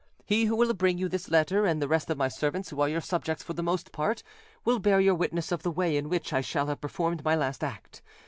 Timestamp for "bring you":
0.73-1.07